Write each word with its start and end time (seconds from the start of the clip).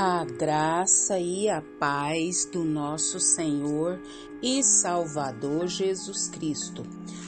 A 0.00 0.24
graça 0.24 1.18
e 1.18 1.50
a 1.50 1.60
paz 1.60 2.44
do 2.52 2.62
nosso 2.62 3.18
Senhor 3.18 4.00
e 4.40 4.62
Salvador 4.62 5.66
Jesus 5.66 6.28
Cristo. 6.28 6.84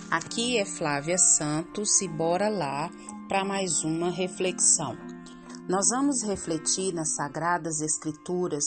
Aqui 0.09 0.57
é 0.57 0.65
Flávia 0.65 1.19
Santos 1.19 2.01
e 2.01 2.07
bora 2.07 2.49
lá 2.49 2.89
para 3.29 3.45
mais 3.45 3.83
uma 3.83 4.09
reflexão. 4.09 4.97
Nós 5.69 5.89
vamos 5.91 6.23
refletir 6.23 6.95
nas 6.95 7.17
Sagradas 7.17 7.81
Escrituras 7.81 8.63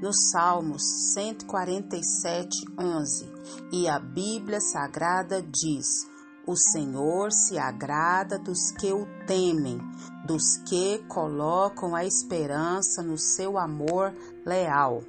nos 0.00 0.30
Salmos 0.30 1.12
147, 1.14 2.64
11 2.78 3.28
e 3.72 3.88
a 3.88 3.98
Bíblia 3.98 4.60
Sagrada 4.60 5.42
diz. 5.42 6.06
O 6.48 6.56
Senhor 6.56 7.30
se 7.30 7.56
agrada 7.58 8.38
dos 8.38 8.72
que 8.72 8.90
o 8.90 9.04
temem, 9.26 9.78
dos 10.26 10.56
que 10.66 10.96
colocam 11.06 11.94
a 11.94 12.06
esperança 12.06 13.02
no 13.02 13.18
seu 13.18 13.58
amor 13.58 14.14
leal. 14.46 15.02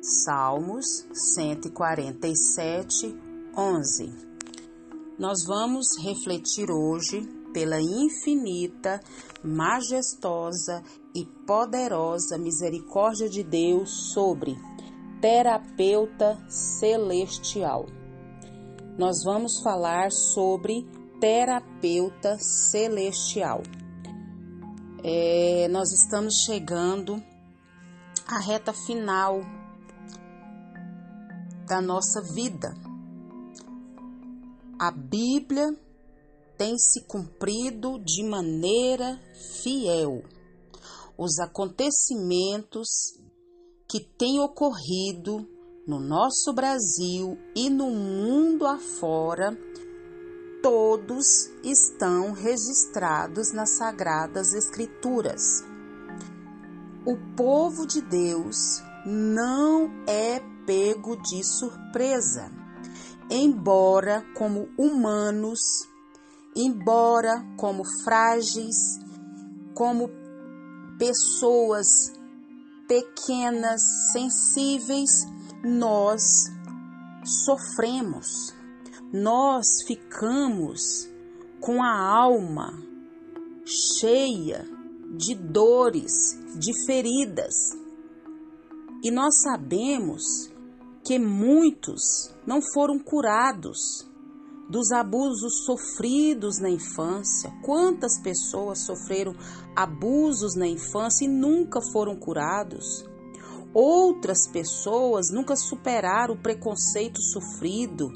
Salmos 0.00 1.04
147, 1.12 3.14
11. 3.54 4.14
Nós 5.18 5.44
vamos 5.44 5.88
refletir 6.02 6.70
hoje 6.70 7.20
pela 7.52 7.78
infinita, 7.78 8.98
majestosa 9.44 10.82
e 11.14 11.26
poderosa 11.46 12.38
misericórdia 12.38 13.28
de 13.28 13.42
Deus 13.42 13.90
sobre 14.14 14.56
terapeuta 15.20 16.42
celestial 16.48 17.84
nós 18.98 19.22
vamos 19.22 19.60
falar 19.60 20.10
sobre 20.10 20.86
terapeuta 21.20 22.38
celestial. 22.38 23.62
É, 25.04 25.68
nós 25.68 25.92
estamos 25.92 26.42
chegando 26.44 27.22
à 28.26 28.38
reta 28.38 28.72
final 28.72 29.40
da 31.66 31.80
nossa 31.80 32.22
vida. 32.22 32.74
A 34.78 34.90
Bíblia 34.90 35.74
tem 36.56 36.78
se 36.78 37.02
cumprido 37.02 37.98
de 37.98 38.22
maneira 38.24 39.20
fiel. 39.62 40.22
Os 41.18 41.38
acontecimentos 41.38 42.88
que 43.88 44.00
têm 44.00 44.40
ocorrido 44.40 45.55
no 45.86 46.00
nosso 46.00 46.52
Brasil 46.52 47.38
e 47.54 47.70
no 47.70 47.88
mundo 47.90 48.66
afora, 48.66 49.56
todos 50.60 51.48
estão 51.62 52.32
registrados 52.32 53.52
nas 53.52 53.76
Sagradas 53.76 54.52
Escrituras. 54.52 55.62
O 57.06 57.16
povo 57.36 57.86
de 57.86 58.02
Deus 58.02 58.82
não 59.06 59.88
é 60.08 60.40
pego 60.66 61.16
de 61.22 61.44
surpresa, 61.44 62.50
embora 63.30 64.24
como 64.34 64.68
humanos, 64.76 65.60
embora 66.56 67.46
como 67.56 67.84
frágeis, 68.02 68.98
como 69.72 70.10
pessoas 70.98 72.12
pequenas, 72.88 73.80
sensíveis, 74.12 75.35
nós 75.66 76.22
sofremos, 77.44 78.54
nós 79.12 79.66
ficamos 79.84 81.10
com 81.60 81.82
a 81.82 81.90
alma 81.92 82.80
cheia 83.64 84.64
de 85.16 85.34
dores, 85.34 86.38
de 86.56 86.72
feridas. 86.86 87.54
E 89.02 89.10
nós 89.10 89.42
sabemos 89.42 90.22
que 91.04 91.18
muitos 91.18 92.32
não 92.46 92.62
foram 92.62 93.00
curados 93.00 94.08
dos 94.70 94.92
abusos 94.92 95.64
sofridos 95.64 96.60
na 96.60 96.70
infância. 96.70 97.52
Quantas 97.64 98.20
pessoas 98.22 98.86
sofreram 98.86 99.34
abusos 99.74 100.54
na 100.54 100.68
infância 100.68 101.24
e 101.24 101.28
nunca 101.28 101.80
foram 101.92 102.14
curados? 102.14 103.04
Outras 103.78 104.48
pessoas 104.48 105.30
nunca 105.30 105.54
superaram 105.54 106.32
o 106.32 106.38
preconceito 106.38 107.20
sofrido 107.20 108.10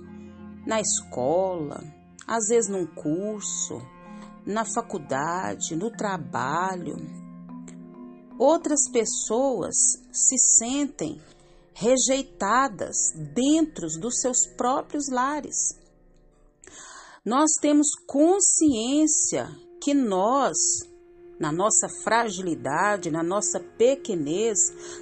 na 0.67 0.81
escola, 0.81 1.85
às 2.27 2.49
vezes 2.49 2.71
num 2.71 2.87
curso, 2.87 3.79
na 4.47 4.65
faculdade, 4.65 5.77
no 5.77 5.91
trabalho. 5.91 6.97
Outras 8.39 8.89
pessoas 8.91 9.77
se 10.11 10.39
sentem 10.39 11.21
rejeitadas 11.75 12.97
dentro 13.35 13.87
dos 14.01 14.19
seus 14.19 14.47
próprios 14.57 15.11
lares. 15.11 15.79
Nós 17.23 17.51
temos 17.61 17.89
consciência 18.07 19.47
que 19.79 19.93
nós 19.93 20.57
na 21.41 21.51
nossa 21.51 21.89
fragilidade, 22.05 23.11
na 23.11 23.23
nossa 23.23 23.59
pequenez, 23.59 24.59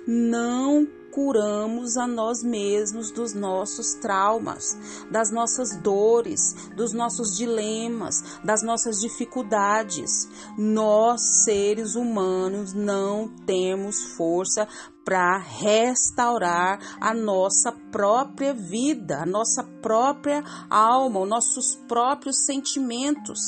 não 0.07 0.87
curamos 1.11 1.97
a 1.97 2.07
nós 2.07 2.45
mesmos 2.45 3.11
dos 3.11 3.35
nossos 3.35 3.95
traumas, 3.95 4.63
das 5.11 5.33
nossas 5.33 5.77
dores, 5.83 6.41
dos 6.77 6.93
nossos 6.93 7.37
dilemas, 7.37 8.39
das 8.45 8.63
nossas 8.63 9.01
dificuldades. 9.01 10.29
Nós, 10.57 11.21
seres 11.45 11.97
humanos, 11.97 12.73
não 12.73 13.29
temos 13.45 14.15
força 14.17 14.69
para 15.05 15.39
restaurar 15.39 16.79
a 17.01 17.13
nossa 17.13 17.73
própria 17.91 18.55
vida, 18.55 19.23
a 19.23 19.27
nossa 19.27 19.65
própria 19.83 20.45
alma, 20.71 21.21
os 21.21 21.29
nossos 21.29 21.75
próprios 21.89 22.45
sentimentos 22.45 23.41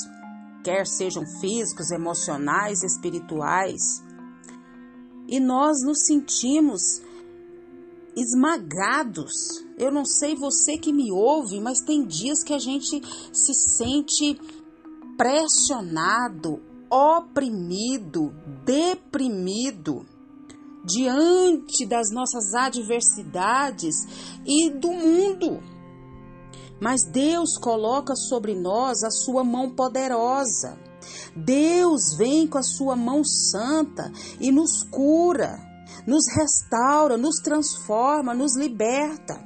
quer 0.62 0.86
sejam 0.86 1.24
físicos, 1.40 1.90
emocionais, 1.90 2.82
espirituais. 2.82 4.02
E 5.28 5.38
nós 5.38 5.82
nos 5.84 6.04
sentimos 6.06 7.00
esmagados. 8.16 9.32
Eu 9.78 9.90
não 9.90 10.04
sei 10.04 10.34
você 10.34 10.76
que 10.76 10.92
me 10.92 11.12
ouve, 11.12 11.60
mas 11.60 11.80
tem 11.80 12.04
dias 12.04 12.42
que 12.42 12.52
a 12.52 12.58
gente 12.58 13.00
se 13.32 13.54
sente 13.54 14.38
pressionado, 15.16 16.60
oprimido, 16.90 18.34
deprimido 18.64 20.06
diante 20.84 21.86
das 21.86 22.10
nossas 22.10 22.54
adversidades 22.54 23.94
e 24.46 24.70
do 24.70 24.90
mundo. 24.92 25.62
Mas 26.80 27.04
Deus 27.04 27.58
coloca 27.58 28.16
sobre 28.16 28.54
nós 28.54 29.02
a 29.04 29.10
sua 29.10 29.44
mão 29.44 29.70
poderosa. 29.70 30.78
Deus 31.36 32.14
vem 32.16 32.46
com 32.46 32.56
a 32.56 32.62
sua 32.62 32.96
mão 32.96 33.22
santa 33.22 34.10
e 34.40 34.50
nos 34.50 34.82
cura, 34.84 35.58
nos 36.06 36.24
restaura, 36.34 37.18
nos 37.18 37.36
transforma, 37.36 38.34
nos 38.34 38.56
liberta. 38.56 39.38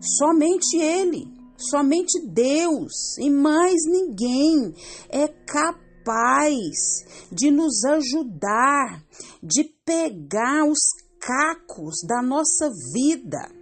Somente 0.00 0.76
Ele, 0.76 1.28
somente 1.56 2.20
Deus 2.26 3.16
e 3.18 3.30
mais 3.30 3.84
ninguém 3.86 4.74
é 5.08 5.28
capaz 5.28 7.04
de 7.30 7.52
nos 7.52 7.84
ajudar, 7.84 9.04
de 9.40 9.62
pegar 9.84 10.64
os 10.64 10.80
cacos 11.20 12.02
da 12.04 12.20
nossa 12.20 12.68
vida 12.92 13.61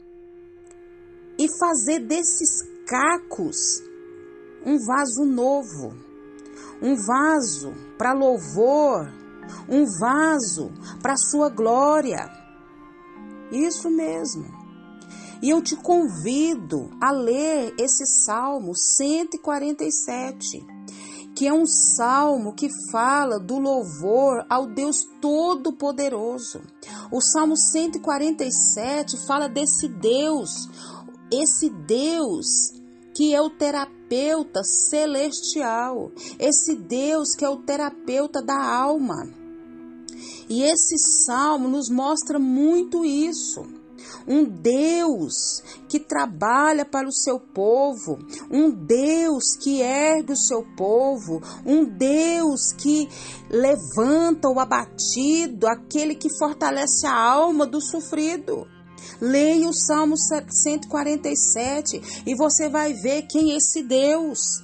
e 1.40 1.48
fazer 1.58 2.00
desses 2.00 2.62
cacos 2.86 3.82
um 4.62 4.76
vaso 4.84 5.24
novo, 5.24 5.94
um 6.82 6.94
vaso 6.94 7.72
para 7.96 8.12
louvor, 8.12 9.10
um 9.66 9.86
vaso 9.98 10.70
para 11.00 11.16
sua 11.16 11.48
glória. 11.48 12.30
Isso 13.50 13.88
mesmo. 13.88 14.44
E 15.40 15.48
eu 15.48 15.62
te 15.62 15.74
convido 15.76 16.90
a 17.00 17.10
ler 17.10 17.74
esse 17.78 18.04
Salmo 18.04 18.76
147, 18.76 20.62
que 21.34 21.46
é 21.46 21.52
um 21.54 21.64
salmo 21.64 22.52
que 22.52 22.68
fala 22.92 23.40
do 23.40 23.58
louvor 23.58 24.44
ao 24.50 24.66
Deus 24.66 25.08
Todo-Poderoso. 25.22 26.60
O 27.10 27.22
Salmo 27.22 27.56
147 27.56 29.26
fala 29.26 29.48
desse 29.48 29.88
Deus, 29.88 30.68
esse 31.30 31.70
Deus 31.70 32.72
que 33.14 33.34
é 33.34 33.40
o 33.40 33.50
terapeuta 33.50 34.62
celestial, 34.64 36.10
esse 36.38 36.74
Deus 36.74 37.34
que 37.34 37.44
é 37.44 37.48
o 37.48 37.58
terapeuta 37.58 38.40
da 38.42 38.56
alma. 38.56 39.28
E 40.48 40.62
esse 40.62 40.98
salmo 40.98 41.68
nos 41.68 41.88
mostra 41.88 42.38
muito 42.38 43.04
isso. 43.04 43.62
um 44.26 44.44
Deus 44.44 45.62
que 45.88 45.98
trabalha 45.98 46.84
para 46.84 47.08
o 47.08 47.12
seu 47.12 47.38
povo, 47.38 48.18
um 48.50 48.70
Deus 48.70 49.56
que 49.60 49.80
ergue 49.80 50.32
o 50.32 50.36
seu 50.36 50.64
povo, 50.76 51.40
um 51.64 51.84
Deus 51.84 52.72
que 52.72 53.08
levanta 53.50 54.48
o 54.48 54.58
abatido, 54.58 55.66
aquele 55.66 56.14
que 56.14 56.28
fortalece 56.38 57.06
a 57.06 57.14
alma 57.14 57.66
do 57.66 57.80
sofrido. 57.80 58.66
Leia 59.20 59.68
o 59.68 59.72
Salmo 59.72 60.16
147 60.16 62.22
e 62.26 62.34
você 62.34 62.68
vai 62.68 62.92
ver 62.94 63.22
quem 63.22 63.52
é 63.52 63.56
esse 63.56 63.82
Deus. 63.82 64.62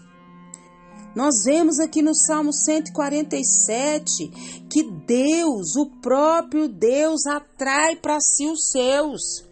Nós 1.15 1.45
vemos 1.45 1.79
aqui 1.81 2.03
no 2.03 2.15
Salmo 2.15 2.53
147 2.53 4.67
que 4.71 4.83
Deus, 4.83 5.75
o 5.77 5.87
próprio 6.03 6.69
Deus, 6.69 7.27
atrai 7.27 7.97
para 7.97 8.21
si 8.21 8.47
os 8.47 8.71
seus. 8.71 9.47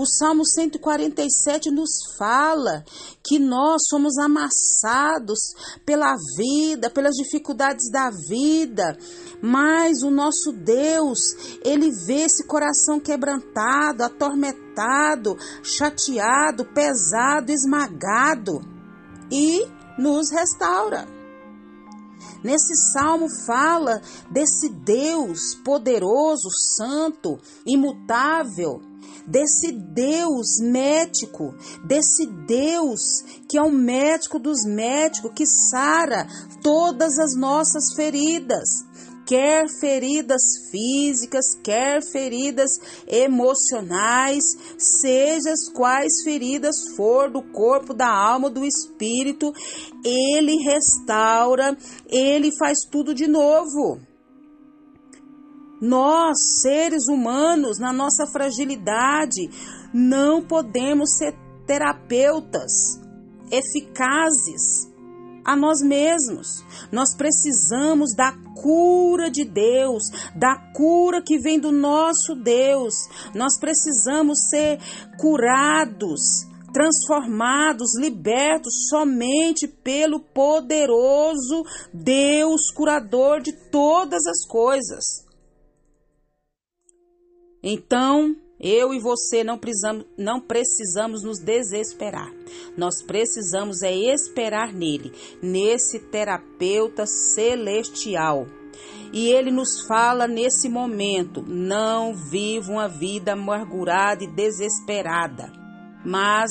O 0.00 0.06
Salmo 0.06 0.46
147 0.46 1.70
nos 1.70 1.90
fala 2.16 2.82
que 3.22 3.38
nós 3.38 3.82
somos 3.86 4.16
amassados 4.16 5.38
pela 5.84 6.16
vida, 6.38 6.88
pelas 6.88 7.14
dificuldades 7.16 7.90
da 7.90 8.08
vida, 8.08 8.96
mas 9.42 10.02
o 10.02 10.10
nosso 10.10 10.52
Deus, 10.52 11.18
ele 11.62 11.90
vê 12.06 12.22
esse 12.22 12.46
coração 12.46 12.98
quebrantado, 12.98 14.02
atormentado, 14.02 15.36
chateado, 15.62 16.64
pesado, 16.64 17.52
esmagado 17.52 18.62
e 19.30 19.66
nos 19.98 20.30
restaura. 20.30 21.19
Nesse 22.42 22.74
salmo 22.92 23.26
fala 23.46 24.00
desse 24.30 24.68
Deus 24.68 25.54
poderoso, 25.64 26.48
santo, 26.76 27.38
imutável, 27.66 28.80
desse 29.26 29.70
Deus 29.72 30.58
médico, 30.60 31.54
desse 31.84 32.26
Deus 32.26 33.22
que 33.48 33.58
é 33.58 33.62
o 33.62 33.70
médico 33.70 34.38
dos 34.38 34.64
médicos, 34.64 35.32
que 35.34 35.46
sara 35.46 36.26
todas 36.62 37.18
as 37.18 37.36
nossas 37.36 37.94
feridas 37.94 38.89
quer 39.30 39.68
feridas 39.78 40.42
físicas, 40.72 41.54
quer 41.62 42.02
feridas 42.02 42.68
emocionais, 43.06 44.42
seja 44.76 45.54
quais 45.72 46.24
feridas 46.24 46.74
for 46.96 47.30
do 47.30 47.40
corpo, 47.40 47.94
da 47.94 48.08
alma, 48.08 48.50
do 48.50 48.64
espírito, 48.64 49.54
ele 50.04 50.56
restaura, 50.64 51.78
ele 52.08 52.50
faz 52.58 52.78
tudo 52.90 53.14
de 53.14 53.28
novo. 53.28 54.00
Nós, 55.80 56.36
seres 56.60 57.04
humanos, 57.08 57.78
na 57.78 57.92
nossa 57.92 58.26
fragilidade, 58.26 59.48
não 59.94 60.42
podemos 60.42 61.16
ser 61.16 61.38
terapeutas 61.68 63.00
eficazes 63.48 64.90
a 65.44 65.56
nós 65.56 65.80
mesmos. 65.82 66.64
Nós 66.90 67.14
precisamos 67.16 68.14
da 68.14 68.32
cura 68.60 69.30
de 69.30 69.44
Deus, 69.44 70.04
da 70.34 70.56
cura 70.74 71.22
que 71.22 71.38
vem 71.38 71.58
do 71.58 71.72
nosso 71.72 72.34
Deus. 72.34 72.94
Nós 73.34 73.58
precisamos 73.58 74.48
ser 74.48 74.78
curados, 75.18 76.46
transformados, 76.72 77.98
libertos 77.98 78.88
somente 78.88 79.66
pelo 79.66 80.20
poderoso 80.20 81.64
Deus, 81.92 82.70
curador 82.74 83.40
de 83.40 83.52
todas 83.70 84.26
as 84.26 84.46
coisas. 84.46 85.04
Então, 87.62 88.34
eu 88.60 88.92
e 88.92 88.98
você 88.98 89.42
não 89.42 89.58
precisamos, 89.58 90.04
não 90.18 90.40
precisamos 90.40 91.22
nos 91.22 91.38
desesperar. 91.38 92.30
Nós 92.76 93.02
precisamos 93.02 93.82
é 93.82 93.92
esperar 93.92 94.72
nele, 94.72 95.12
nesse 95.42 95.98
terapeuta 95.98 97.06
celestial. 97.06 98.46
E 99.12 99.28
ele 99.28 99.50
nos 99.50 99.86
fala 99.86 100.28
nesse 100.28 100.68
momento: 100.68 101.42
não 101.42 102.14
viva 102.14 102.70
uma 102.70 102.88
vida 102.88 103.32
amargurada 103.32 104.22
e 104.22 104.26
desesperada, 104.26 105.50
mas 106.04 106.50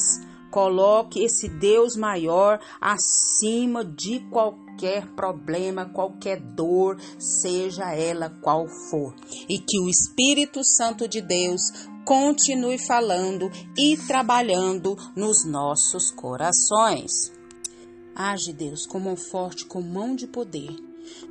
coloque 0.52 1.24
esse 1.24 1.48
Deus 1.48 1.96
maior 1.96 2.60
acima 2.82 3.86
de 3.86 4.20
qualquer 4.32 4.70
qualquer 4.80 5.08
problema, 5.14 5.90
qualquer 5.90 6.40
dor, 6.40 6.98
seja 7.18 7.94
ela 7.94 8.30
qual 8.42 8.66
for. 8.90 9.14
E 9.50 9.60
que 9.60 9.78
o 9.80 9.90
Espírito 9.90 10.64
Santo 10.64 11.06
de 11.08 11.22
Deus 11.22 11.62
continue 12.10 12.80
falando 12.80 13.52
e 13.78 13.96
trabalhando 13.96 14.98
nos 15.16 15.46
nossos 15.46 16.10
corações. 16.10 17.32
Age, 18.16 18.52
Deus, 18.52 18.88
com 18.88 19.00
mão 19.00 19.16
forte, 19.16 19.64
com 19.68 19.80
mão 19.80 20.16
de 20.16 20.26
poder. 20.26 20.76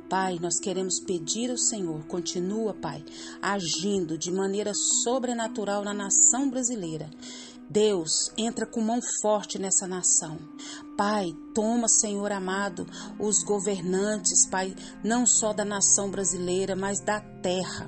Pai, 0.09 0.37
nós 0.39 0.57
queremos 0.57 1.01
pedir 1.01 1.51
ao 1.51 1.57
Senhor, 1.57 2.05
continua, 2.05 2.73
Pai, 2.73 3.03
agindo 3.41 4.17
de 4.17 4.31
maneira 4.31 4.71
sobrenatural 4.73 5.83
na 5.83 5.93
nação 5.93 6.49
brasileira. 6.49 7.09
Deus, 7.69 8.31
entra 8.35 8.65
com 8.65 8.81
mão 8.81 8.99
forte 9.21 9.59
nessa 9.59 9.87
nação. 9.87 10.39
Pai, 10.97 11.27
toma, 11.53 11.87
Senhor 11.87 12.31
amado, 12.31 12.87
os 13.19 13.43
governantes, 13.43 14.47
Pai, 14.49 14.75
não 15.03 15.25
só 15.25 15.53
da 15.53 15.63
nação 15.63 16.09
brasileira, 16.09 16.75
mas 16.75 16.99
da 16.99 17.21
terra. 17.21 17.87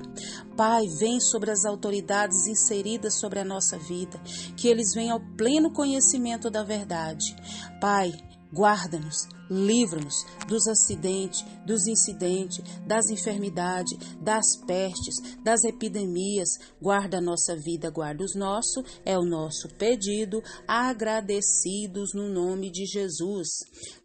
Pai, 0.56 0.86
vem 1.00 1.20
sobre 1.20 1.50
as 1.50 1.64
autoridades 1.64 2.46
inseridas 2.46 3.18
sobre 3.18 3.40
a 3.40 3.44
nossa 3.44 3.76
vida, 3.76 4.18
que 4.56 4.68
eles 4.68 4.94
venham 4.94 5.14
ao 5.14 5.36
pleno 5.36 5.72
conhecimento 5.72 6.48
da 6.48 6.62
verdade. 6.62 7.34
Pai, 7.80 8.12
guarda-nos 8.54 9.26
Livra-nos 9.52 10.24
dos 10.48 10.66
acidentes, 10.66 11.44
dos 11.66 11.86
incidentes, 11.86 12.64
das 12.86 13.10
enfermidades, 13.10 13.98
das 14.18 14.56
pestes, 14.66 15.16
das 15.44 15.62
epidemias. 15.64 16.48
Guarda 16.80 17.18
a 17.18 17.20
nossa 17.20 17.54
vida, 17.54 17.90
guarda 17.90 18.24
os 18.24 18.34
nossos, 18.34 18.82
é 19.04 19.18
o 19.18 19.26
nosso 19.26 19.68
pedido, 19.76 20.42
agradecidos 20.66 22.14
no 22.14 22.30
nome 22.30 22.70
de 22.70 22.86
Jesus. 22.86 23.48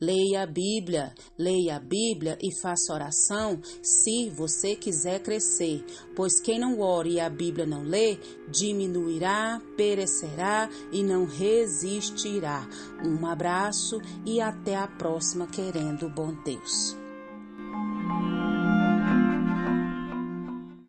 Leia 0.01 0.43
a 0.43 0.45
Bíblia, 0.45 1.13
leia 1.37 1.77
a 1.77 1.79
Bíblia 1.79 2.37
e 2.41 2.49
faça 2.61 2.93
oração 2.93 3.61
se 3.81 4.29
você 4.29 4.75
quiser 4.75 5.21
crescer, 5.21 5.85
pois 6.13 6.41
quem 6.41 6.59
não 6.59 6.81
ore 6.81 7.13
e 7.13 7.19
a 7.21 7.29
Bíblia 7.29 7.65
não 7.65 7.83
lê, 7.83 8.17
diminuirá, 8.49 9.61
perecerá 9.77 10.69
e 10.91 11.03
não 11.03 11.25
resistirá. 11.25 12.67
Um 13.05 13.25
abraço 13.25 14.01
e 14.25 14.41
até 14.41 14.75
a 14.75 14.87
próxima 14.87 15.36
próxima, 15.37 15.47
querendo 15.47 16.07
o 16.07 16.09
bom 16.09 16.33
Deus. 16.43 17.06